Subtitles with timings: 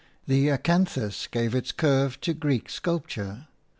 [0.25, 3.45] The acanthus gave its curve to Greek sculpture.